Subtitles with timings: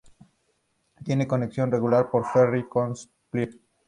[1.05, 3.61] Tiene conexión regular por ferry con Split.